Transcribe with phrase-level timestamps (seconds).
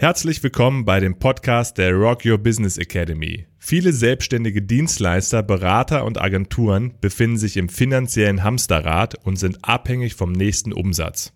[0.00, 3.48] Herzlich willkommen bei dem Podcast der Rock Your Business Academy.
[3.58, 10.30] Viele selbstständige Dienstleister, Berater und Agenturen befinden sich im finanziellen Hamsterrad und sind abhängig vom
[10.30, 11.32] nächsten Umsatz.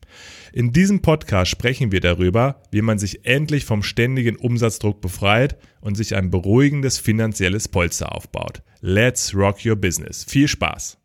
[0.53, 5.97] In diesem Podcast sprechen wir darüber, wie man sich endlich vom ständigen Umsatzdruck befreit und
[5.97, 8.63] sich ein beruhigendes finanzielles Polster aufbaut.
[8.81, 10.23] Let's Rock Your Business.
[10.23, 11.02] Viel Spaß!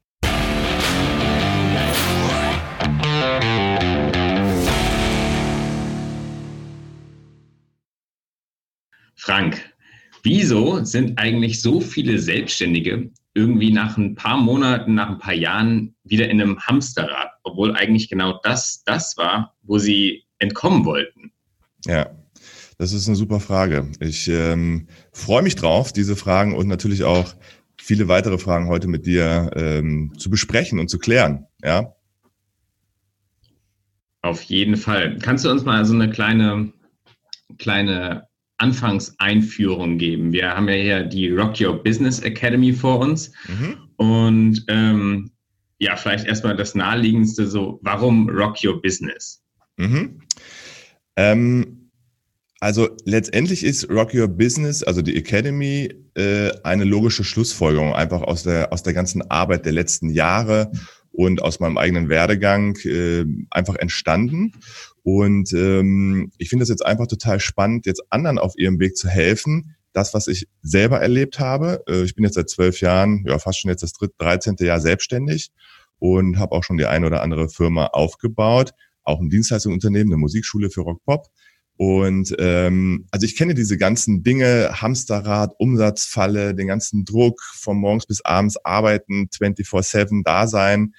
[9.28, 9.62] Frank,
[10.24, 15.94] wieso sind eigentlich so viele Selbstständige irgendwie nach ein paar Monaten, nach ein paar Jahren
[16.06, 21.34] wieder in einem Hamsterrad, obwohl eigentlich genau das das war, wo sie entkommen wollten?
[21.84, 22.10] Ja,
[22.78, 23.92] das ist eine super Frage.
[24.00, 27.36] Ich ähm, freue mich drauf, diese Fragen und natürlich auch
[27.78, 31.48] viele weitere Fragen heute mit dir ähm, zu besprechen und zu klären.
[31.62, 31.98] Ja.
[34.22, 35.18] Auf jeden Fall.
[35.22, 36.72] Kannst du uns mal so eine kleine,
[37.58, 38.26] kleine
[38.58, 40.32] Anfangseinführung geben.
[40.32, 43.32] Wir haben ja hier die Rock Your Business Academy vor uns.
[43.48, 43.78] Mhm.
[43.98, 45.32] Und ähm,
[45.80, 49.44] ja, vielleicht erstmal das Naheliegendste so, warum Rock Your Business?
[49.78, 50.22] Mhm.
[51.16, 51.90] Ähm,
[52.60, 58.44] also letztendlich ist Rock Your Business, also die Academy, äh, eine logische Schlussfolgerung einfach aus
[58.44, 60.72] der, aus der ganzen Arbeit der letzten Jahre
[61.12, 64.54] und aus meinem eigenen Werdegang äh, einfach entstanden.
[65.08, 69.08] Und ähm, ich finde es jetzt einfach total spannend, jetzt anderen auf ihrem Weg zu
[69.08, 69.78] helfen.
[69.94, 71.82] Das, was ich selber erlebt habe.
[71.88, 74.82] Äh, ich bin jetzt seit zwölf Jahren, ja fast schon jetzt das dritte, dreizehnte Jahr
[74.82, 75.52] selbstständig
[75.98, 78.72] und habe auch schon die eine oder andere Firma aufgebaut.
[79.04, 81.28] Auch ein Dienstleistungsunternehmen, eine Musikschule für Rock-Pop.
[81.78, 88.08] Und ähm, also ich kenne diese ganzen Dinge, Hamsterrad, Umsatzfalle, den ganzen Druck, von morgens
[88.08, 90.96] bis abends arbeiten, 24-7 da sein.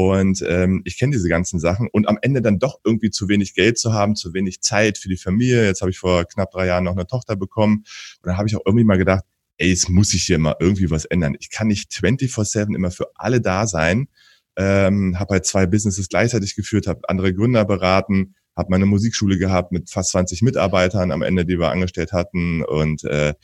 [0.00, 3.52] Und ähm, ich kenne diese ganzen Sachen und am Ende dann doch irgendwie zu wenig
[3.52, 5.66] Geld zu haben, zu wenig Zeit für die Familie.
[5.66, 7.84] Jetzt habe ich vor knapp drei Jahren noch eine Tochter bekommen.
[8.22, 9.24] Und dann habe ich auch irgendwie mal gedacht,
[9.58, 11.36] ey, es muss sich hier mal irgendwie was ändern.
[11.38, 14.08] Ich kann nicht 24-7 immer für alle da sein.
[14.56, 19.70] Ähm, habe halt zwei Businesses gleichzeitig geführt, habe andere Gründer beraten, habe meine Musikschule gehabt
[19.70, 22.62] mit fast 20 Mitarbeitern am Ende, die wir angestellt hatten.
[22.62, 23.34] Und äh,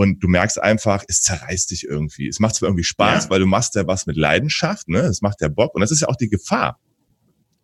[0.00, 2.26] und du merkst einfach, es zerreißt dich irgendwie.
[2.26, 3.30] Es macht zwar irgendwie Spaß, ja.
[3.30, 5.00] weil du machst ja was mit Leidenschaft, ne?
[5.00, 5.74] Es macht ja Bock.
[5.74, 6.80] Und das ist ja auch die Gefahr.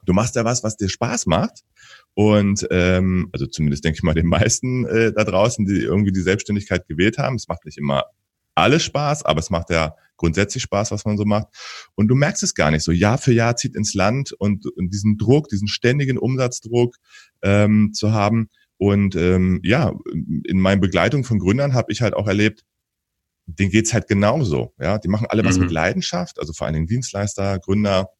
[0.05, 1.63] Du machst ja was, was dir Spaß macht.
[2.13, 6.21] Und ähm, also zumindest denke ich mal den meisten äh, da draußen, die irgendwie die
[6.21, 7.37] Selbstständigkeit gewählt haben.
[7.37, 8.05] Es macht nicht immer
[8.55, 11.47] alles Spaß, aber es macht ja grundsätzlich Spaß, was man so macht.
[11.95, 12.93] Und du merkst es gar nicht so.
[12.93, 16.97] Jahr für Jahr zieht ins Land und, und diesen Druck, diesen ständigen Umsatzdruck
[17.41, 22.27] ähm, zu haben, und ähm, ja, in meiner Begleitung von Gründern habe ich halt auch
[22.27, 22.65] erlebt,
[23.47, 24.75] denen geht's halt genauso.
[24.79, 25.65] Ja, die machen alle was mhm.
[25.65, 28.11] mit Leidenschaft, also vor allen Dingen Dienstleister, Gründer,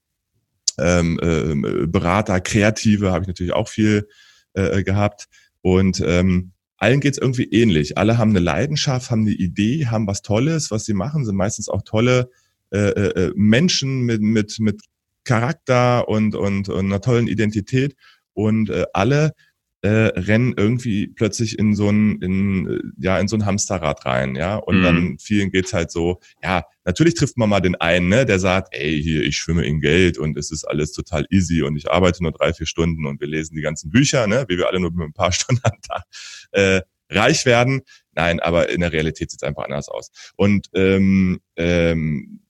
[0.79, 4.09] ähm, äh, Berater, Kreative habe ich natürlich auch viel
[4.55, 5.27] äh, gehabt.
[5.63, 7.99] Und ähm, allen geht's irgendwie ähnlich.
[7.99, 11.69] Alle haben eine Leidenschaft, haben eine Idee, haben was Tolles, was sie machen, sind meistens
[11.69, 12.31] auch tolle
[12.71, 14.83] äh, äh, äh Menschen mit, mit, mit
[15.25, 17.97] Charakter und, und, und einer tollen Identität.
[18.35, 19.33] Und äh, alle
[19.87, 24.35] äh, rennen irgendwie plötzlich in so ein, in, äh, ja, in so ein Hamsterrad rein,
[24.35, 24.57] ja.
[24.57, 24.83] Und mhm.
[24.83, 28.75] dann vielen geht's halt so, ja, natürlich trifft man mal den einen, ne, der sagt,
[28.75, 32.21] ey, hier, ich schwimme in Geld und es ist alles total easy und ich arbeite
[32.25, 34.91] nur drei, vier Stunden und wir lesen die ganzen Bücher, ne, wie wir alle nur
[34.91, 36.03] mit ein paar Stunden am Tag
[36.51, 37.83] äh, reich werden.
[38.13, 40.11] Nein, aber in der Realität sieht's einfach anders aus.
[40.35, 42.41] Und ähm, ähm,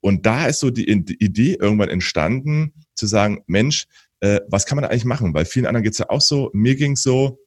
[0.00, 3.86] und da ist so die, die Idee irgendwann entstanden, zu sagen, Mensch,
[4.26, 5.34] äh, was kann man eigentlich machen?
[5.34, 7.38] Weil vielen anderen geht's ja auch so, mir ging's so.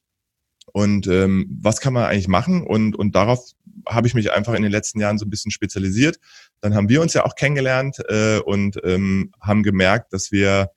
[0.71, 2.63] Und ähm, was kann man eigentlich machen?
[2.65, 3.39] Und, und darauf
[3.87, 6.19] habe ich mich einfach in den letzten Jahren so ein bisschen spezialisiert.
[6.61, 10.69] Dann haben wir uns ja auch kennengelernt äh, und ähm, haben gemerkt, dass wir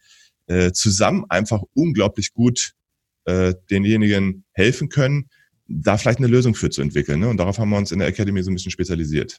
[0.46, 2.72] äh, zusammen einfach unglaublich gut
[3.26, 5.28] äh, denjenigen helfen können,
[5.68, 7.20] da vielleicht eine Lösung für zu entwickeln.
[7.20, 7.28] Ne?
[7.28, 9.38] Und darauf haben wir uns in der Academy so ein bisschen spezialisiert.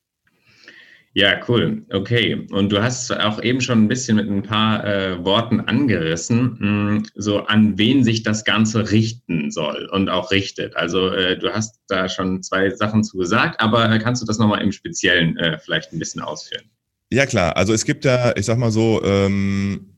[1.16, 1.85] Ja, cool.
[1.91, 2.47] Okay.
[2.50, 6.59] Und du hast auch eben schon ein bisschen mit ein paar äh, Worten angerissen, mh,
[6.59, 10.75] hm, so an wen sich das Ganze richten soll und auch richtet.
[10.75, 14.39] Also äh, du hast da schon zwei Sachen zu gesagt, aber äh, kannst du das
[14.39, 16.63] nochmal im Speziellen äh, vielleicht ein bisschen ausführen?
[17.12, 17.57] Ja, klar.
[17.57, 19.94] Also es gibt ja, ich sag mal so, ähm,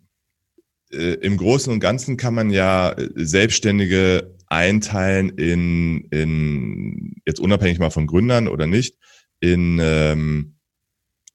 [0.92, 7.80] äh, im Großen und Ganzen kann man ja äh, Selbstständige einteilen in, in jetzt unabhängig
[7.80, 8.98] mal von Gründern oder nicht,
[9.40, 10.55] in ähm,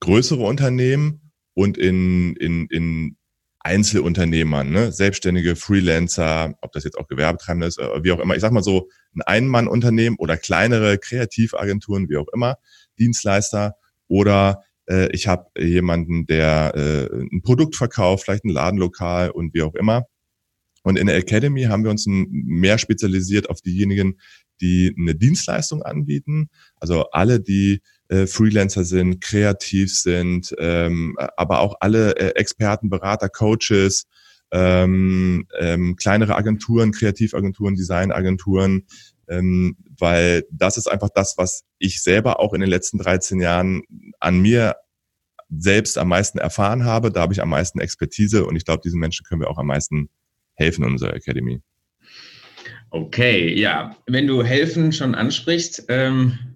[0.00, 3.16] größere Unternehmen und in, in, in
[3.60, 4.90] Einzelunternehmern, ne?
[4.90, 8.34] Selbstständige, Freelancer, ob das jetzt auch Gewerbetreibende ist, äh, wie auch immer.
[8.34, 12.56] Ich sag mal so, ein Ein-Mann-Unternehmen oder kleinere Kreativagenturen, wie auch immer,
[12.98, 13.74] Dienstleister
[14.08, 19.62] oder äh, ich habe jemanden, der äh, ein Produkt verkauft, vielleicht ein Ladenlokal und wie
[19.62, 20.04] auch immer.
[20.82, 24.18] Und in der Academy haben wir uns mehr spezialisiert auf diejenigen,
[24.62, 26.48] die eine Dienstleistung anbieten.
[26.76, 33.28] Also alle, die äh, Freelancer sind, kreativ sind, ähm, aber auch alle äh, Experten, Berater,
[33.28, 34.08] Coaches,
[34.50, 38.86] ähm, ähm, kleinere Agenturen, Kreativagenturen, Designagenturen,
[39.28, 43.82] ähm, weil das ist einfach das, was ich selber auch in den letzten 13 Jahren
[44.18, 44.74] an mir
[45.48, 47.12] selbst am meisten erfahren habe.
[47.12, 49.68] Da habe ich am meisten Expertise und ich glaube, diesen Menschen können wir auch am
[49.68, 50.08] meisten
[50.54, 51.60] helfen in unserer Academy.
[52.90, 53.96] Okay, ja.
[54.06, 56.49] Wenn du helfen schon ansprichst, ähm,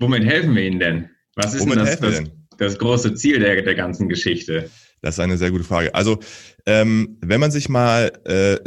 [0.00, 1.10] womit helfen wir Ihnen denn?
[1.36, 2.22] Was ist womit denn, das, das,
[2.58, 4.70] das, große Ziel der, der ganzen Geschichte?
[5.02, 5.94] Das ist eine sehr gute Frage.
[5.94, 6.18] Also,
[6.66, 8.58] ähm, wenn man sich mal äh,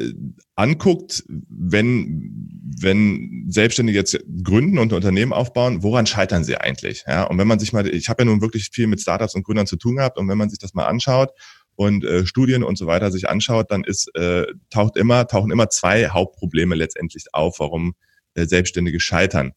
[0.56, 7.04] anguckt, wenn, wenn Selbstständige jetzt gründen und ein Unternehmen aufbauen, woran scheitern sie eigentlich?
[7.08, 9.44] Ja, und wenn man sich mal, ich habe ja nun wirklich viel mit Startups und
[9.44, 11.32] Gründern zu tun gehabt, und wenn man sich das mal anschaut
[11.76, 15.70] und äh, Studien und so weiter sich anschaut, dann ist äh, taucht immer tauchen immer
[15.70, 17.94] zwei Hauptprobleme letztendlich auf, warum
[18.34, 19.54] äh, Selbstständige scheitern.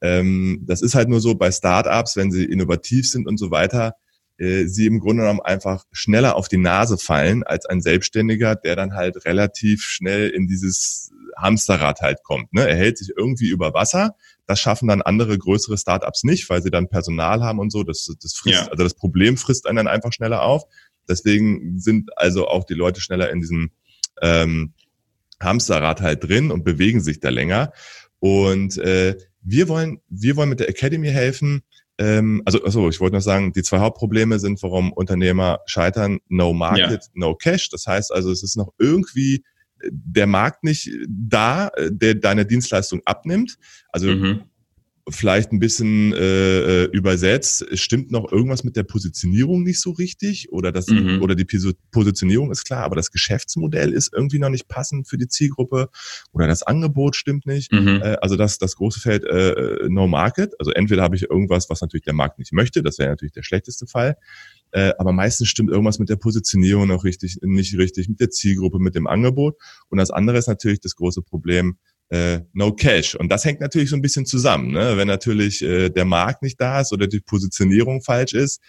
[0.00, 3.94] Ähm, das ist halt nur so bei Startups, wenn sie innovativ sind und so weiter,
[4.38, 8.76] äh, sie im Grunde genommen einfach schneller auf die Nase fallen als ein Selbstständiger, der
[8.76, 12.52] dann halt relativ schnell in dieses Hamsterrad halt kommt.
[12.52, 12.68] Ne?
[12.68, 14.14] Er hält sich irgendwie über Wasser.
[14.46, 17.82] Das schaffen dann andere größere Startups nicht, weil sie dann Personal haben und so.
[17.82, 18.68] Das, das frisst, ja.
[18.68, 20.64] also das Problem frisst einen dann einfach schneller auf.
[21.08, 23.70] Deswegen sind also auch die Leute schneller in diesem
[24.22, 24.74] ähm,
[25.40, 27.72] Hamsterrad halt drin und bewegen sich da länger.
[28.18, 29.16] Und äh,
[29.46, 31.62] wir wollen, wir wollen mit der Academy helfen.
[31.98, 36.52] Ähm, also, also ich wollte noch sagen, die zwei Hauptprobleme sind, warum Unternehmer scheitern: No
[36.52, 37.10] Market, ja.
[37.14, 37.70] No Cash.
[37.70, 39.44] Das heißt also, es ist noch irgendwie
[39.80, 43.56] äh, der Markt nicht da, äh, der deine Dienstleistung abnimmt.
[43.90, 44.42] Also mhm
[45.08, 50.50] vielleicht ein bisschen äh, äh, übersetzt, stimmt noch irgendwas mit der Positionierung nicht so richtig
[50.50, 51.22] oder das mhm.
[51.22, 51.46] oder die
[51.92, 55.90] Positionierung ist klar, aber das Geschäftsmodell ist irgendwie noch nicht passend für die Zielgruppe
[56.32, 57.72] oder das Angebot stimmt nicht.
[57.72, 58.00] Mhm.
[58.02, 60.54] Äh, also das das große Feld äh, äh, No Market.
[60.58, 63.44] Also entweder habe ich irgendwas, was natürlich der Markt nicht möchte, das wäre natürlich der
[63.44, 64.16] schlechteste Fall.
[64.72, 68.80] Äh, aber meistens stimmt irgendwas mit der Positionierung noch richtig, nicht richtig, mit der Zielgruppe,
[68.80, 69.56] mit dem Angebot.
[69.88, 71.78] Und das andere ist natürlich das große Problem,
[72.10, 73.14] äh, no cash.
[73.14, 74.72] Und das hängt natürlich so ein bisschen zusammen.
[74.72, 74.96] Ne?
[74.96, 78.60] Wenn natürlich äh, der Markt nicht da ist oder die Positionierung falsch ist,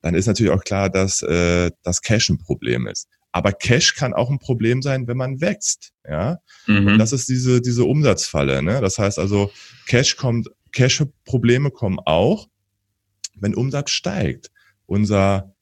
[0.00, 3.08] dann ist natürlich auch klar, dass äh, das Cash ein Problem ist.
[3.32, 5.90] Aber Cash kann auch ein Problem sein, wenn man wächst.
[6.08, 6.98] Ja, mhm.
[6.98, 8.62] das ist diese diese Umsatzfalle.
[8.62, 8.80] Ne?
[8.80, 9.50] Das heißt also,
[9.86, 12.48] Cash kommt, Cash-Probleme kommen auch,
[13.34, 14.50] wenn Umsatz steigt.
[14.86, 15.54] Unser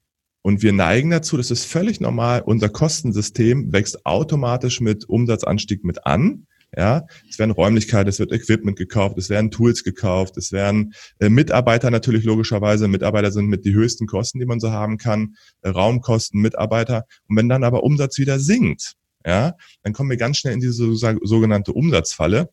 [0.43, 6.07] und wir neigen dazu, das ist völlig normal, unser Kostensystem wächst automatisch mit Umsatzanstieg mit
[6.07, 6.47] an.
[6.77, 11.31] Ja, es werden Räumlichkeiten, es wird Equipment gekauft, es werden Tools gekauft, es werden äh,
[11.31, 12.87] Mitarbeiter natürlich logischerweise.
[12.87, 15.37] Mitarbeiter sind mit die höchsten Kosten, die man so haben kann.
[15.63, 17.07] Äh, Raumkosten, Mitarbeiter.
[17.29, 18.93] Und wenn dann aber Umsatz wieder sinkt,
[19.25, 22.51] ja, dann kommen wir ganz schnell in diese sogenannte Umsatzfalle.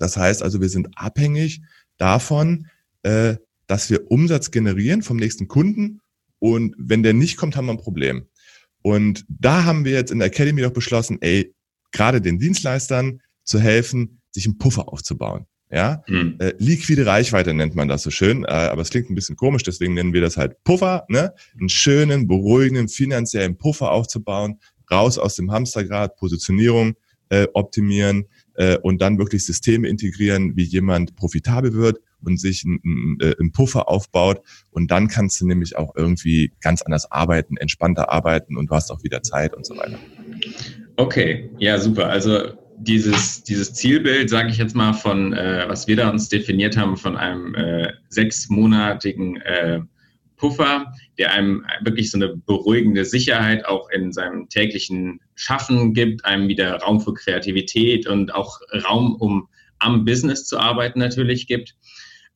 [0.00, 1.60] Das heißt also, wir sind abhängig
[1.98, 2.66] davon,
[3.04, 3.36] äh,
[3.68, 6.00] dass wir Umsatz generieren vom nächsten Kunden.
[6.40, 8.26] Und wenn der nicht kommt, haben wir ein Problem.
[8.82, 11.54] Und da haben wir jetzt in der Academy doch beschlossen, ey,
[11.92, 15.46] gerade den Dienstleistern, zu helfen, sich einen Puffer aufzubauen.
[15.70, 16.36] Ja, mhm.
[16.38, 19.64] äh, liquide Reichweite nennt man das so schön, äh, aber es klingt ein bisschen komisch,
[19.64, 21.34] deswegen nennen wir das halt Puffer, ne?
[21.58, 26.94] Einen schönen, beruhigenden finanziellen Puffer aufzubauen, raus aus dem Hamstergrad, Positionierung
[27.30, 33.18] äh, optimieren äh, und dann wirklich Systeme integrieren, wie jemand profitabel wird und sich einen,
[33.20, 38.12] äh, einen Puffer aufbaut und dann kannst du nämlich auch irgendwie ganz anders arbeiten, entspannter
[38.12, 39.98] arbeiten und du hast auch wieder Zeit und so weiter.
[40.96, 42.08] Okay, ja super.
[42.08, 46.76] Also dieses, dieses Zielbild, sage ich jetzt mal, von äh, was wir da uns definiert
[46.76, 49.80] haben, von einem äh, sechsmonatigen äh,
[50.36, 56.48] Puffer, der einem wirklich so eine beruhigende Sicherheit auch in seinem täglichen Schaffen gibt, einem
[56.48, 61.74] wieder Raum für Kreativität und auch Raum, um am Business zu arbeiten natürlich gibt.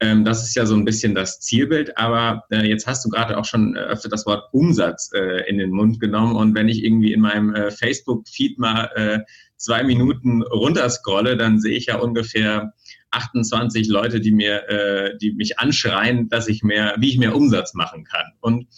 [0.03, 3.37] Ähm, das ist ja so ein bisschen das Zielbild, aber äh, jetzt hast du gerade
[3.37, 6.83] auch schon äh, öfter das Wort Umsatz äh, in den Mund genommen und wenn ich
[6.83, 9.19] irgendwie in meinem äh, Facebook-Feed mal äh,
[9.57, 12.73] zwei Minuten runterscrolle, dann sehe ich ja ungefähr
[13.11, 18.05] 28 Leute, die mir, die mich anschreien, dass ich mehr, wie ich mehr Umsatz machen
[18.05, 18.25] kann.
[18.41, 18.69] Und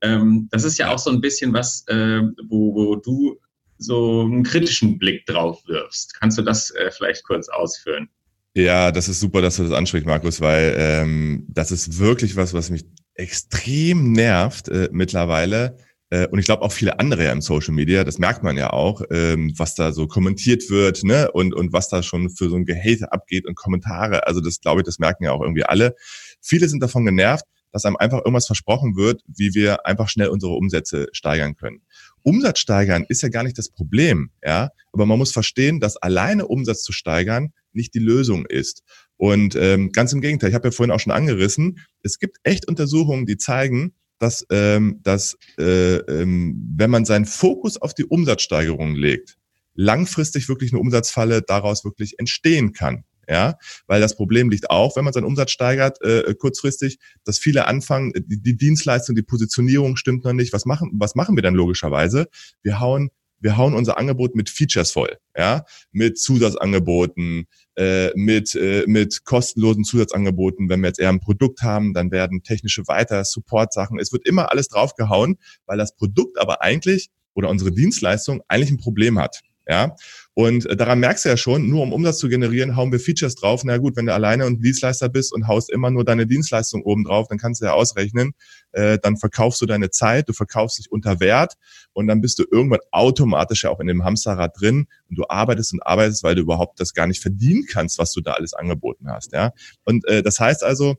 [0.00, 3.40] ähm, das ist ja auch so ein bisschen was, wo, wo du
[3.76, 6.18] so einen kritischen Blick drauf wirfst.
[6.18, 8.08] Kannst du das äh, vielleicht kurz ausführen?
[8.54, 12.52] Ja, das ist super, dass du das ansprichst, Markus, weil ähm, das ist wirklich was,
[12.52, 15.78] was mich extrem nervt äh, mittlerweile
[16.12, 19.00] äh, und ich glaube auch viele andere im Social Media, das merkt man ja auch,
[19.10, 21.30] ähm, was da so kommentiert wird, ne?
[21.32, 24.26] Und, und was da schon für so ein Gehate abgeht und Kommentare.
[24.26, 25.94] Also das glaube ich, das merken ja auch irgendwie alle.
[26.42, 30.52] Viele sind davon genervt, dass einem einfach irgendwas versprochen wird, wie wir einfach schnell unsere
[30.52, 31.82] Umsätze steigern können.
[32.22, 36.46] Umsatz steigern ist ja gar nicht das Problem, ja, aber man muss verstehen, dass alleine
[36.46, 38.82] Umsatz zu steigern nicht die Lösung ist.
[39.16, 42.68] Und ähm, ganz im Gegenteil, ich habe ja vorhin auch schon angerissen, es gibt echt
[42.68, 48.94] Untersuchungen, die zeigen, dass, ähm, dass äh, ähm, wenn man seinen Fokus auf die Umsatzsteigerung
[48.94, 49.36] legt,
[49.74, 53.04] langfristig wirklich eine Umsatzfalle daraus wirklich entstehen kann.
[53.32, 57.66] Ja, weil das Problem liegt auch, wenn man seinen Umsatz steigert, äh, kurzfristig, dass viele
[57.66, 60.52] anfangen, die, die Dienstleistung, die Positionierung stimmt noch nicht.
[60.52, 62.28] Was machen, was machen wir dann logischerweise?
[62.62, 63.10] Wir hauen
[63.40, 67.46] wir hauen unser Angebot mit Features voll, ja, mit Zusatzangeboten,
[67.76, 70.68] äh, mit äh, mit kostenlosen Zusatzangeboten.
[70.68, 73.98] Wenn wir jetzt eher ein Produkt haben, dann werden technische Weiter, Support-Sachen.
[73.98, 78.78] Es wird immer alles draufgehauen, weil das Produkt aber eigentlich oder unsere Dienstleistung eigentlich ein
[78.78, 79.40] Problem hat.
[79.68, 79.94] Ja,
[80.34, 83.36] und äh, daran merkst du ja schon, nur um Umsatz zu generieren, hauen wir Features
[83.36, 83.62] drauf.
[83.64, 87.04] Na gut, wenn du alleine und Dienstleister bist und haust immer nur deine Dienstleistung oben
[87.04, 88.32] drauf, dann kannst du ja ausrechnen,
[88.72, 91.54] äh, dann verkaufst du deine Zeit, du verkaufst dich unter Wert
[91.92, 95.74] und dann bist du irgendwann automatisch ja auch in dem Hamsterrad drin und du arbeitest
[95.74, 99.08] und arbeitest, weil du überhaupt das gar nicht verdienen kannst, was du da alles angeboten
[99.08, 99.32] hast.
[99.32, 99.52] Ja,
[99.84, 100.96] und äh, das heißt also,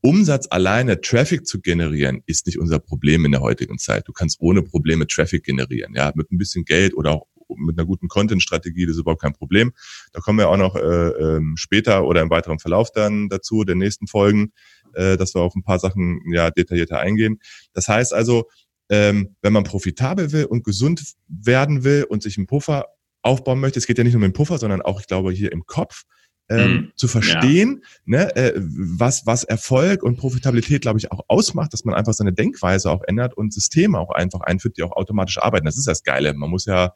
[0.00, 4.08] Umsatz alleine, Traffic zu generieren, ist nicht unser Problem in der heutigen Zeit.
[4.08, 7.86] Du kannst ohne Probleme Traffic generieren, ja, mit ein bisschen Geld oder auch mit einer
[7.86, 9.72] guten Content-Strategie, das ist überhaupt kein Problem.
[10.12, 13.76] Da kommen wir auch noch äh, ähm, später oder im weiteren Verlauf dann dazu, der
[13.76, 14.52] nächsten Folgen,
[14.94, 17.40] äh, dass wir auf ein paar Sachen ja detaillierter eingehen.
[17.72, 18.48] Das heißt also,
[18.90, 22.86] ähm, wenn man profitabel will und gesund werden will und sich einen Puffer
[23.22, 25.52] aufbauen möchte, es geht ja nicht nur um den Puffer, sondern auch, ich glaube, hier
[25.52, 26.04] im Kopf,
[26.50, 26.92] ähm, mhm.
[26.94, 28.18] zu verstehen, ja.
[28.18, 32.34] ne, äh, was, was Erfolg und Profitabilität, glaube ich, auch ausmacht, dass man einfach seine
[32.34, 35.64] Denkweise auch ändert und Systeme auch einfach einführt, die auch automatisch arbeiten.
[35.64, 36.34] Das ist das Geile.
[36.34, 36.92] Man muss ja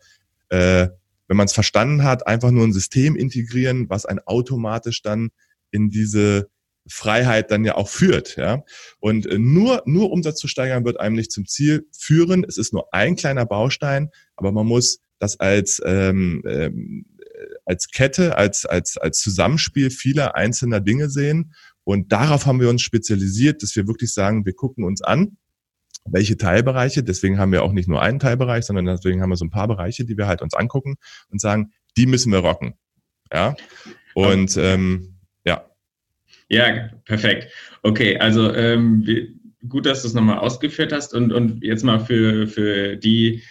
[0.51, 0.89] äh,
[1.29, 5.29] wenn man es verstanden hat, einfach nur ein System integrieren, was ein automatisch dann
[5.71, 6.49] in diese
[6.89, 8.65] Freiheit dann ja auch führt, ja.
[8.99, 12.45] Und äh, nur, nur Umsatz zu steigern wird einem nicht zum Ziel führen.
[12.45, 17.05] Es ist nur ein kleiner Baustein, aber man muss das als, ähm, ähm,
[17.65, 21.53] als Kette, als, als, als Zusammenspiel vieler einzelner Dinge sehen.
[21.85, 25.37] Und darauf haben wir uns spezialisiert, dass wir wirklich sagen, wir gucken uns an,
[26.13, 27.03] welche Teilbereiche.
[27.03, 29.69] Deswegen haben wir auch nicht nur einen Teilbereich, sondern deswegen haben wir so ein paar
[29.69, 30.97] Bereiche, die wir halt uns angucken
[31.31, 32.75] und sagen, die müssen wir rocken.
[33.33, 33.57] Ja.
[34.15, 35.65] Und ähm, ja.
[36.49, 37.53] Ja, perfekt.
[37.83, 39.05] Okay, also ähm,
[39.69, 43.43] gut, dass du es nochmal ausgeführt hast und, und jetzt mal für, für die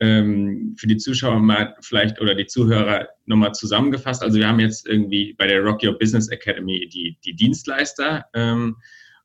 [0.00, 4.22] ähm, für die Zuschauer mal vielleicht oder die Zuhörer nochmal zusammengefasst.
[4.22, 8.76] Also wir haben jetzt irgendwie bei der Rock Your Business Academy die, die Dienstleister ähm,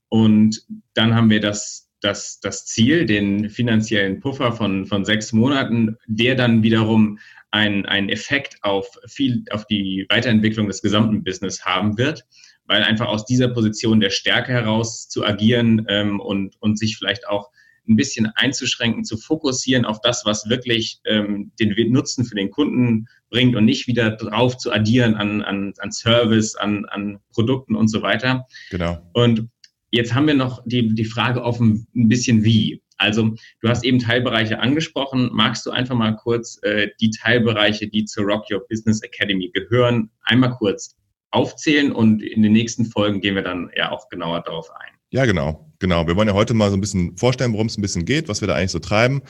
[0.09, 0.62] und
[0.93, 6.36] dann haben wir das das, das Ziel, den finanziellen Puffer von, von sechs Monaten, der
[6.36, 7.20] dann wiederum
[7.51, 12.25] einen, einen Effekt auf, viel, auf die Weiterentwicklung des gesamten Business haben wird,
[12.65, 17.27] weil einfach aus dieser Position der Stärke heraus zu agieren ähm, und, und sich vielleicht
[17.27, 17.50] auch
[17.88, 23.08] ein bisschen einzuschränken, zu fokussieren auf das, was wirklich ähm, den Nutzen für den Kunden
[23.32, 27.88] bringt und nicht wieder drauf zu addieren an, an, an Service, an, an Produkten und
[27.88, 28.46] so weiter.
[28.70, 29.00] Genau.
[29.13, 29.50] Und
[29.91, 32.81] Jetzt haben wir noch die, die Frage offen, ein bisschen wie.
[32.98, 35.29] Also du hast eben Teilbereiche angesprochen.
[35.31, 40.10] Magst du einfach mal kurz äh, die Teilbereiche, die zur Rock Your Business Academy gehören,
[40.24, 40.96] einmal kurz
[41.31, 44.93] aufzählen und in den nächsten Folgen gehen wir dann ja auch genauer darauf ein.
[45.12, 46.05] Ja, genau, genau.
[46.05, 48.41] Wir wollen ja heute mal so ein bisschen vorstellen, worum es ein bisschen geht, was
[48.41, 49.22] wir da eigentlich so treiben.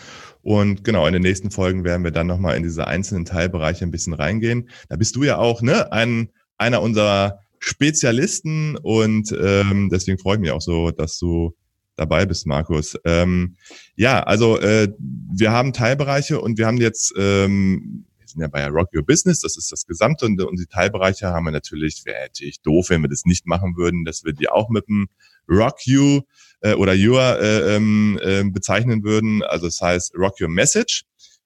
[0.41, 3.91] Und genau, in den nächsten Folgen werden wir dann nochmal in diese einzelnen Teilbereiche ein
[3.91, 4.69] bisschen reingehen.
[4.89, 10.41] Da bist du ja auch, ne, ein, einer unserer Spezialisten und ähm, deswegen freue ich
[10.41, 11.55] mich auch so, dass du
[11.95, 12.97] dabei bist, Markus.
[13.05, 13.57] Ähm,
[13.95, 18.65] ja, also äh, wir haben Teilbereiche und wir haben jetzt, ähm, wir sind ja bei
[18.67, 22.21] Rock Your Business, das ist das Gesamte und, und die Teilbereiche haben wir natürlich, wäre
[22.23, 25.09] natürlich doof, wenn wir das nicht machen würden, dass wir die auch mit dem
[25.49, 26.21] Rock You
[26.61, 29.43] äh, oder Your äh, äh, bezeichnen würden.
[29.43, 31.03] Also das heißt Rock Your Message.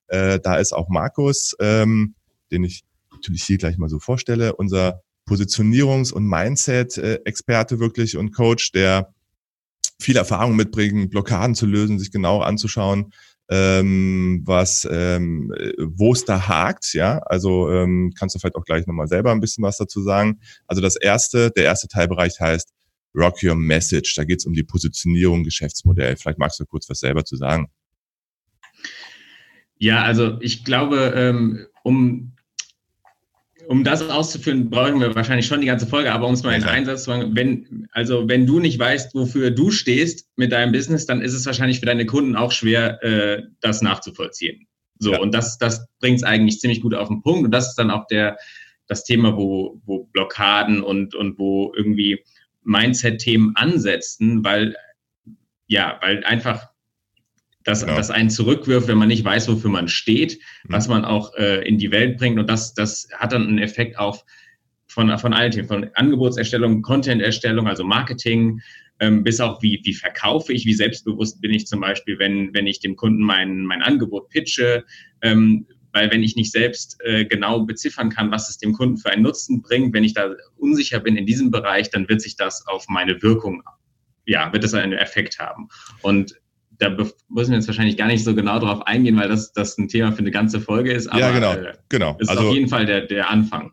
[0.07, 2.13] Äh, da ist auch Markus, ähm,
[2.51, 8.71] den ich natürlich hier gleich mal so vorstelle, unser Positionierungs- und Mindset-Experte wirklich und Coach,
[8.71, 9.13] der
[9.99, 13.13] viel Erfahrung mitbringt, Blockaden zu lösen, sich genau anzuschauen,
[13.49, 17.19] ähm, was, ähm, wo es da hakt, ja.
[17.25, 20.39] Also ähm, kannst du vielleicht auch gleich nochmal selber ein bisschen was dazu sagen.
[20.67, 22.73] Also das erste, der erste Teilbereich heißt
[23.15, 24.15] Rock Your Message.
[24.15, 26.15] Da geht es um die Positionierung, Geschäftsmodell.
[26.17, 27.67] Vielleicht magst du kurz was selber zu sagen.
[29.77, 32.33] Ja, also ich glaube, ähm, um
[33.67, 36.63] um das auszuführen, brauchen wir wahrscheinlich schon die ganze Folge, aber um es mal in
[36.63, 41.05] Einsatz zu machen, wenn, also wenn du nicht weißt, wofür du stehst mit deinem Business,
[41.05, 44.67] dann ist es wahrscheinlich für deine Kunden auch schwer, äh, das nachzuvollziehen.
[44.99, 45.19] So, ja.
[45.19, 47.45] und das, das bringt es eigentlich ziemlich gut auf den Punkt.
[47.45, 48.37] Und das ist dann auch der,
[48.87, 52.23] das Thema, wo, wo Blockaden und, und wo irgendwie
[52.63, 54.75] Mindset-Themen ansetzen, weil
[55.67, 56.67] ja, weil einfach
[57.63, 57.95] das, genau.
[57.95, 60.73] das einen zurückwirft, wenn man nicht weiß, wofür man steht, mhm.
[60.73, 62.39] was man auch äh, in die Welt bringt.
[62.39, 64.23] Und das, das hat dann einen Effekt auf
[64.87, 68.61] von, von allen Themen, von Angebotserstellung, Content-Erstellung, also Marketing,
[68.99, 72.67] ähm, bis auch wie, wie verkaufe ich, wie selbstbewusst bin ich zum Beispiel, wenn, wenn
[72.67, 74.85] ich dem Kunden mein, mein Angebot pitche,
[75.21, 79.11] ähm, weil wenn ich nicht selbst äh, genau beziffern kann, was es dem Kunden für
[79.11, 82.65] einen Nutzen bringt, wenn ich da unsicher bin in diesem Bereich, dann wird sich das
[82.67, 83.63] auf meine Wirkung,
[84.25, 85.69] ja, wird das einen Effekt haben.
[86.01, 86.35] Und
[86.89, 89.87] da müssen wir jetzt wahrscheinlich gar nicht so genau drauf eingehen, weil das, das ein
[89.87, 91.07] Thema für eine ganze Folge ist.
[91.07, 92.17] Aber, ja, genau, äh, genau.
[92.19, 93.71] ist also, auf jeden Fall der, der Anfang.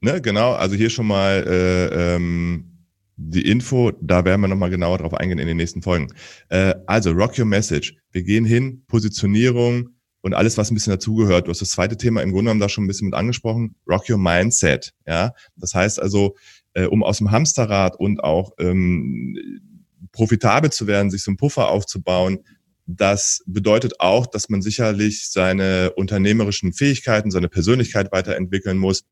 [0.00, 2.86] Ne, genau, also hier schon mal äh, ähm,
[3.16, 6.08] die Info, da werden wir nochmal genauer drauf eingehen in den nächsten Folgen.
[6.48, 7.94] Äh, also, Rock Your Message.
[8.12, 9.90] Wir gehen hin, Positionierung
[10.22, 11.46] und alles, was ein bisschen dazugehört.
[11.46, 14.08] Du hast das zweite Thema im Grunde genommen da schon ein bisschen mit angesprochen, Rock
[14.08, 14.92] Your Mindset.
[15.06, 16.34] Ja, das heißt also,
[16.74, 19.36] äh, um aus dem Hamsterrad und auch ähm,
[20.12, 22.40] profitabel zu werden, sich so einen Puffer aufzubauen,
[22.96, 29.04] das bedeutet auch, dass man sicherlich seine unternehmerischen Fähigkeiten, seine Persönlichkeit weiterentwickeln muss.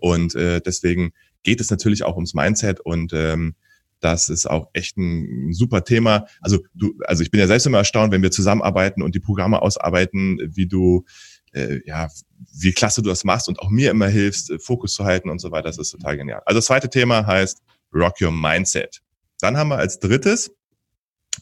[0.00, 3.54] Und äh, deswegen geht es natürlich auch ums Mindset und ähm,
[4.00, 6.26] das ist auch echt ein, super Thema.
[6.40, 9.62] Also du, also ich bin ja selbst immer erstaunt, wenn wir zusammenarbeiten und die Programme
[9.62, 11.04] ausarbeiten, wie du
[11.52, 12.08] äh, ja,
[12.52, 15.38] wie klasse du das machst und auch mir immer hilfst, äh, Fokus zu halten und
[15.38, 15.68] so weiter.
[15.68, 16.42] Das ist total genial.
[16.44, 17.62] Also das zweite Thema heißt
[17.94, 19.00] Rock Your Mindset.
[19.40, 20.50] Dann haben wir als drittes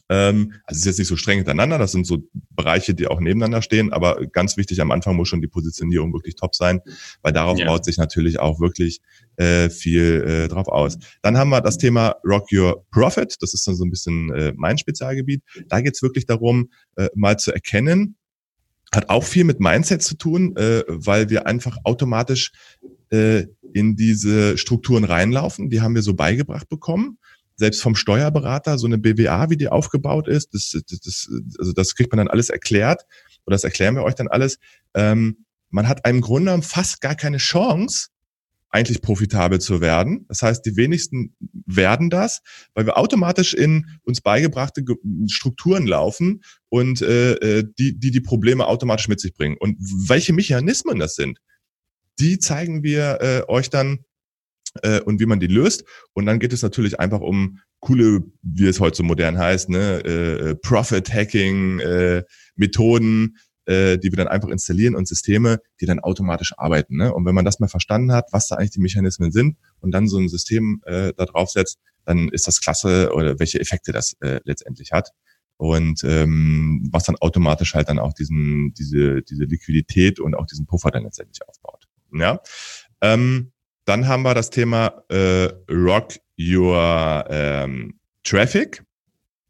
[0.09, 2.19] ähm, also es ist jetzt nicht so streng hintereinander, das sind so
[2.51, 6.35] Bereiche, die auch nebeneinander stehen, aber ganz wichtig, am Anfang muss schon die Positionierung wirklich
[6.35, 6.81] top sein,
[7.21, 7.65] weil darauf ja.
[7.65, 9.01] baut sich natürlich auch wirklich
[9.37, 10.97] äh, viel äh, drauf aus.
[11.21, 14.53] Dann haben wir das Thema Rock Your Profit, das ist dann so ein bisschen äh,
[14.55, 15.43] mein Spezialgebiet.
[15.67, 18.15] Da geht es wirklich darum, äh, mal zu erkennen,
[18.93, 22.51] hat auch viel mit Mindset zu tun, äh, weil wir einfach automatisch
[23.09, 25.69] äh, in diese Strukturen reinlaufen.
[25.69, 27.17] Die haben wir so beigebracht bekommen
[27.55, 31.95] selbst vom Steuerberater, so eine BWA, wie die aufgebaut ist, das, das, das, also das
[31.95, 33.03] kriegt man dann alles erklärt
[33.45, 34.59] oder das erklären wir euch dann alles.
[34.93, 38.09] Ähm, man hat im Grunde fast gar keine Chance,
[38.75, 40.25] eigentlich profitabel zu werden.
[40.27, 41.33] Das heißt, die wenigsten
[41.65, 42.41] werden das,
[42.73, 44.83] weil wir automatisch in uns beigebrachte
[45.27, 49.55] Strukturen laufen und äh, äh, die, die die Probleme automatisch mit sich bringen.
[49.57, 51.39] Und welche Mechanismen das sind,
[52.19, 53.99] die zeigen wir äh, euch dann
[54.81, 55.83] äh, und wie man die löst.
[56.13, 60.01] Und dann geht es natürlich einfach um coole, wie es heute so modern heißt, ne,
[60.05, 62.23] äh, äh, Profit-Hacking, äh,
[63.67, 66.97] äh, die wir dann einfach installieren und Systeme, die dann automatisch arbeiten.
[66.97, 67.13] Ne?
[67.13, 70.07] Und wenn man das mal verstanden hat, was da eigentlich die Mechanismen sind und dann
[70.07, 74.15] so ein System äh, da drauf setzt, dann ist das klasse oder welche Effekte das
[74.21, 75.09] äh, letztendlich hat.
[75.57, 80.65] Und ähm, was dann automatisch halt dann auch diesen, diese, diese Liquidität und auch diesen
[80.65, 81.85] Puffer dann letztendlich aufbaut.
[82.11, 82.41] Ja.
[83.01, 83.51] Ähm,
[83.85, 88.83] dann haben wir das Thema äh, Rock Your ähm, Traffic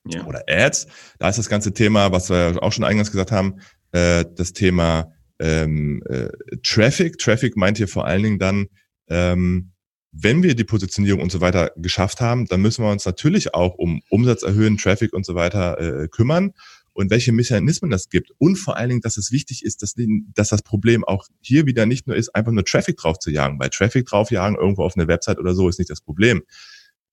[0.08, 0.26] ja.
[0.26, 0.88] oder Ads.
[1.20, 3.60] Da ist das ganze Thema, was wir auch schon eingangs gesagt haben,
[3.92, 6.30] äh, das Thema ähm, äh,
[6.64, 7.18] Traffic.
[7.18, 8.68] Traffic meint hier vor allen Dingen dann,
[9.10, 9.72] ähm,
[10.12, 13.76] wenn wir die Positionierung und so weiter geschafft haben, dann müssen wir uns natürlich auch
[13.76, 16.54] um Umsatz erhöhen, Traffic und so weiter äh, kümmern
[16.96, 18.32] und welche Mechanismen das gibt.
[18.38, 19.96] Und vor allen Dingen, dass es wichtig ist, dass,
[20.34, 23.60] dass das Problem auch hier wieder nicht nur ist, einfach nur Traffic drauf zu jagen.
[23.60, 26.44] Weil Traffic draufjagen irgendwo auf eine Website oder so ist nicht das Problem.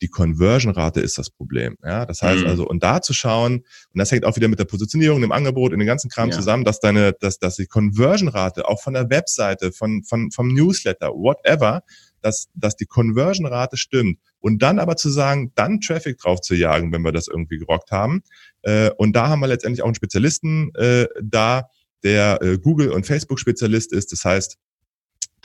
[0.00, 1.76] Die Conversion-Rate ist das Problem.
[1.82, 2.48] Ja, das heißt mhm.
[2.48, 5.72] also, und da zu schauen, und das hängt auch wieder mit der Positionierung, dem Angebot,
[5.72, 6.36] in den ganzen Kram ja.
[6.36, 11.08] zusammen, dass deine, dass, dass die Conversion-Rate auch von der Webseite, von, von, vom Newsletter,
[11.08, 11.82] whatever,
[12.22, 14.18] dass, dass die Conversion-Rate stimmt.
[14.38, 17.90] Und dann aber zu sagen, dann Traffic drauf zu jagen, wenn wir das irgendwie gerockt
[17.90, 18.22] haben.
[18.62, 21.68] Äh, und da haben wir letztendlich auch einen Spezialisten äh, da,
[22.02, 24.12] der äh, Google- und Facebook-Spezialist ist.
[24.12, 24.58] Das heißt,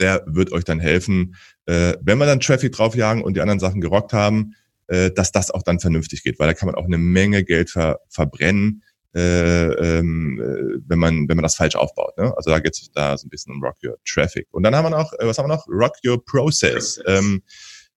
[0.00, 1.34] der wird euch dann helfen,
[1.66, 4.54] äh, wenn wir dann Traffic draufjagen und die anderen Sachen gerockt haben,
[4.86, 7.70] äh, dass das auch dann vernünftig geht, weil da kann man auch eine Menge Geld
[7.70, 8.82] ver verbrennen,
[9.14, 12.16] äh, ähm, äh, wenn man wenn man das falsch aufbaut.
[12.18, 12.32] Ne?
[12.36, 14.46] Also da geht es da so ein bisschen um Rock Your Traffic.
[14.50, 15.66] Und dann haben wir noch, äh, was haben wir noch?
[15.68, 17.00] Rock Your Process.
[17.06, 17.42] Ähm,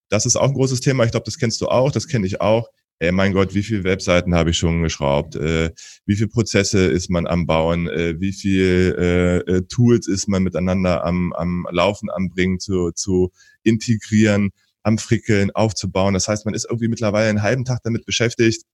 [0.10, 1.04] das ist auch ein großes Thema.
[1.06, 2.70] Ich glaube, das kennst du auch, das kenne ich auch.
[3.00, 5.36] Ey, mein Gott, wie viele Webseiten habe ich schon geschraubt?
[5.36, 5.72] Äh,
[6.06, 7.90] wie viele Prozesse ist man am Bauen?
[7.90, 13.32] Äh, wie viel äh, Tools ist man miteinander am, am Laufen anbringen, zu, zu
[13.64, 14.52] integrieren,
[14.84, 16.14] am Frickeln, aufzubauen?
[16.14, 18.66] Das heißt, man ist irgendwie mittlerweile einen halben Tag damit beschäftigt,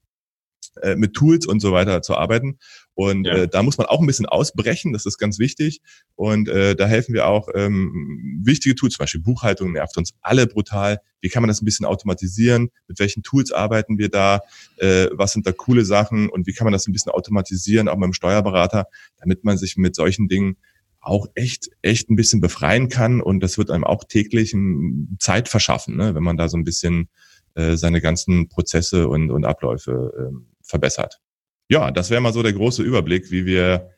[0.81, 2.57] äh, mit Tools und so weiter zu arbeiten.
[2.93, 3.33] Und ja.
[3.33, 5.81] äh, da muss man auch ein bisschen ausbrechen, das ist ganz wichtig.
[6.15, 10.47] Und äh, da helfen wir auch ähm, wichtige Tools, zum Beispiel Buchhaltung nervt uns alle
[10.47, 10.99] brutal.
[11.21, 12.69] Wie kann man das ein bisschen automatisieren?
[12.87, 14.41] Mit welchen Tools arbeiten wir da?
[14.77, 16.29] Äh, was sind da coole Sachen?
[16.29, 18.87] Und wie kann man das ein bisschen automatisieren, auch mit dem Steuerberater,
[19.19, 20.57] damit man sich mit solchen Dingen
[20.99, 23.21] auch echt, echt ein bisschen befreien kann.
[23.21, 24.55] Und das wird einem auch täglich
[25.19, 26.15] Zeit verschaffen, ne?
[26.15, 27.09] wenn man da so ein bisschen
[27.57, 31.19] äh, seine ganzen Prozesse und, und Abläufe äh, verbessert.
[31.69, 33.89] ja, das wäre mal so der große Überblick, wie wir,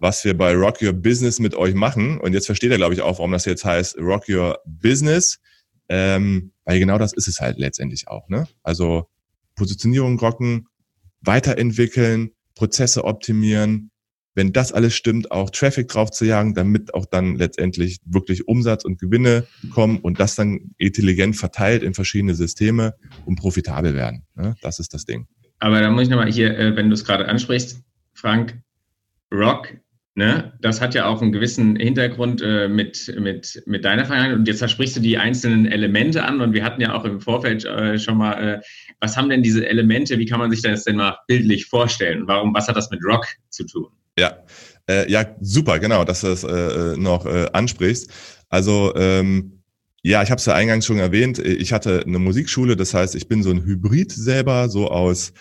[0.00, 2.18] was wir bei Rock Your Business mit euch machen.
[2.18, 5.38] Und jetzt versteht ihr, glaube ich, auch, warum das jetzt heißt Rock Your Business.
[5.90, 8.28] Ähm, weil genau das ist es halt letztendlich auch.
[8.30, 8.48] Ne?
[8.62, 9.06] Also
[9.54, 10.66] Positionierung rocken,
[11.20, 13.91] weiterentwickeln, Prozesse optimieren,
[14.34, 18.84] wenn das alles stimmt, auch Traffic drauf zu jagen, damit auch dann letztendlich wirklich Umsatz
[18.84, 22.94] und Gewinne kommen und das dann intelligent verteilt in verschiedene Systeme
[23.26, 24.24] und profitabel werden.
[24.34, 24.54] Ne?
[24.62, 25.26] Das ist das Ding.
[25.58, 27.82] Aber da muss ich nochmal hier, äh, wenn du es gerade ansprichst,
[28.14, 28.60] Frank,
[29.32, 29.74] Rock,
[30.14, 34.38] ne, das hat ja auch einen gewissen Hintergrund äh, mit, mit, mit deiner Vergangenheit.
[34.38, 37.64] Und jetzt sprichst du die einzelnen Elemente an und wir hatten ja auch im Vorfeld
[37.64, 38.60] äh, schon mal, äh,
[39.00, 42.24] was haben denn diese Elemente, wie kann man sich das denn mal bildlich vorstellen?
[42.26, 43.88] Warum, was hat das mit Rock zu tun?
[44.18, 44.38] Ja,
[44.88, 48.10] äh, ja, super, genau, dass du das äh, noch äh, ansprichst.
[48.48, 49.62] Also ähm,
[50.02, 51.38] ja, ich habe es ja eingangs schon erwähnt.
[51.38, 55.32] Ich hatte eine Musikschule, das heißt, ich bin so ein Hybrid selber, so aus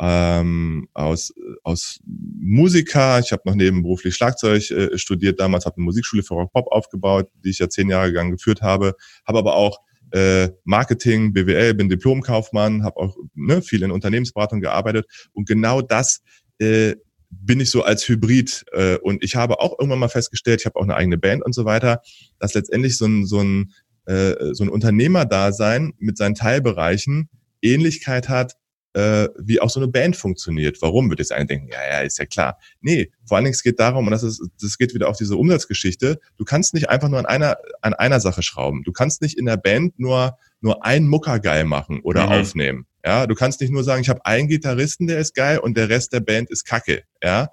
[0.00, 3.18] ähm, aus aus Musiker.
[3.20, 7.28] Ich habe noch nebenberuflich Schlagzeug äh, studiert damals, habe eine Musikschule für Rock Pop aufgebaut,
[7.44, 8.94] die ich ja zehn Jahre lang geführt habe.
[9.26, 9.78] Habe aber auch
[10.12, 16.22] äh, Marketing, BWL, bin Diplomkaufmann, habe auch ne, viel in Unternehmensberatung gearbeitet und genau das
[16.58, 16.96] äh,
[17.30, 20.76] bin ich so als Hybrid äh, und ich habe auch irgendwann mal festgestellt, ich habe
[20.76, 22.00] auch eine eigene Band und so weiter,
[22.38, 23.72] dass letztendlich so ein, so ein,
[24.06, 27.28] äh, so ein Unternehmerdasein mit seinen Teilbereichen
[27.62, 28.56] Ähnlichkeit hat,
[28.94, 30.82] äh, wie auch so eine Band funktioniert.
[30.82, 32.58] Warum, wird jetzt einer denken, ja, ja, ist ja klar.
[32.80, 35.36] Nee, vor allen Dingen es geht darum, und das ist, das geht wieder auf diese
[35.36, 38.82] Umsatzgeschichte, du kannst nicht einfach nur an einer, an einer Sache schrauben.
[38.82, 42.32] Du kannst nicht in der Band nur, nur einen Mucker geil machen oder mhm.
[42.32, 42.86] aufnehmen.
[43.04, 45.88] Ja, du kannst nicht nur sagen, ich habe einen Gitarristen, der ist geil und der
[45.88, 47.04] Rest der Band ist Kacke.
[47.22, 47.48] Ja,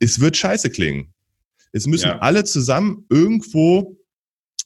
[0.00, 1.12] es wird scheiße klingen.
[1.72, 2.18] Es müssen ja.
[2.18, 3.96] alle zusammen irgendwo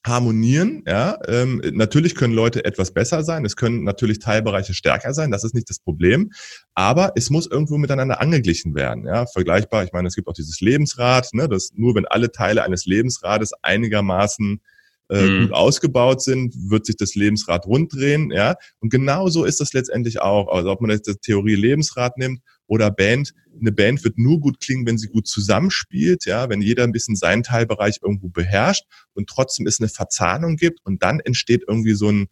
[0.04, 0.82] harmonieren.
[0.86, 3.44] Ja, ähm, natürlich können Leute etwas besser sein.
[3.44, 5.30] Es können natürlich Teilbereiche stärker sein.
[5.30, 6.32] Das ist nicht das Problem.
[6.74, 9.06] Aber es muss irgendwo miteinander angeglichen werden.
[9.06, 9.84] Ja, vergleichbar.
[9.84, 11.28] Ich meine, es gibt auch dieses Lebensrad.
[11.32, 14.60] Ne, das nur wenn alle Teile eines Lebensrades einigermaßen
[15.08, 15.42] äh, mhm.
[15.42, 18.56] gut ausgebaut sind, wird sich das Lebensrad runddrehen, ja.
[18.80, 20.48] Und genauso ist das letztendlich auch.
[20.48, 24.60] Also ob man jetzt die Theorie Lebensrad nimmt oder Band, eine Band wird nur gut
[24.60, 29.28] klingen, wenn sie gut zusammenspielt, ja, wenn jeder ein bisschen seinen Teilbereich irgendwo beherrscht und
[29.28, 32.26] trotzdem es eine Verzahnung gibt und dann entsteht irgendwie so ein,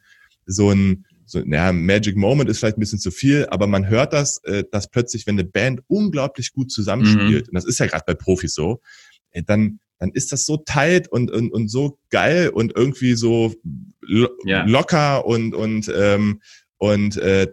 [0.46, 4.12] so ein, so, naja, Magic Moment ist vielleicht ein bisschen zu viel, aber man hört
[4.12, 7.48] das, äh, dass plötzlich, wenn eine Band unglaublich gut zusammenspielt, mhm.
[7.48, 8.80] und das ist ja gerade bei Profis so,
[9.30, 13.55] äh, dann dann ist das so tight und, und, und so geil und irgendwie so
[14.03, 14.64] lo ja.
[14.67, 16.43] locker und, und, ähm,
[16.77, 17.49] und äh,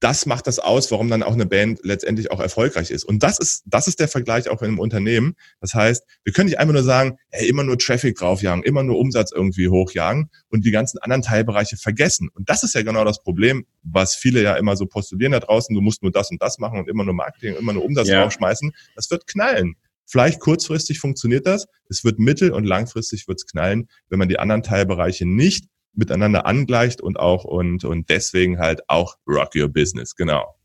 [0.00, 3.04] das macht das aus, warum dann auch eine Band letztendlich auch erfolgreich ist.
[3.04, 5.36] Und das ist, das ist der Vergleich auch in einem Unternehmen.
[5.60, 8.98] Das heißt, wir können nicht einfach nur sagen, hey, immer nur Traffic draufjagen, immer nur
[8.98, 12.30] Umsatz irgendwie hochjagen und die ganzen anderen Teilbereiche vergessen.
[12.32, 15.74] Und das ist ja genau das Problem, was viele ja immer so postulieren da draußen.
[15.74, 18.22] Du musst nur das und das machen und immer nur Marketing, immer nur Umsatz ja.
[18.22, 18.72] draufschmeißen.
[18.96, 19.76] Das wird knallen.
[20.10, 24.62] Vielleicht kurzfristig funktioniert das, es wird mittel- und langfristig wird's knallen, wenn man die anderen
[24.62, 30.56] Teilbereiche nicht miteinander angleicht und auch und, und deswegen halt auch Rock Your Business, genau.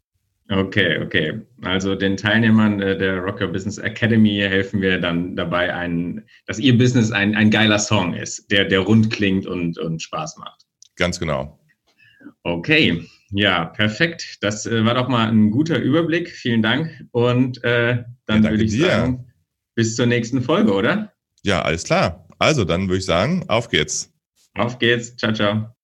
[0.50, 1.42] Okay, okay.
[1.64, 6.60] Also den Teilnehmern äh, der Rock Your Business Academy helfen wir dann dabei, ein, dass
[6.60, 10.66] ihr Business ein, ein geiler Song ist, der, der rund klingt und, und Spaß macht.
[10.96, 11.60] Ganz genau.
[12.44, 14.38] Okay, ja, perfekt.
[14.42, 16.30] Das äh, war doch mal ein guter Überblick.
[16.30, 16.92] Vielen Dank.
[17.12, 18.86] Und äh, dann ja, würde ich dir.
[18.86, 19.26] sagen,
[19.76, 21.14] bis zur nächsten Folge, oder?
[21.44, 22.28] Ja, alles klar.
[22.40, 24.12] Also, dann würde ich sagen, auf geht's.
[24.56, 25.16] Auf geht's.
[25.16, 25.76] Ciao, ciao.